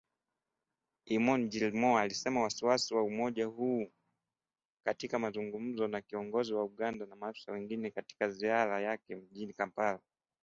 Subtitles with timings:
[1.11, 3.87] Eamon Gilmore alisema wasiwasi wa umoja huo
[4.85, 9.99] katika mazungumzo na kiongozi wa Uganda na maafisa wengine wakati wa ziara yake mjini kampala.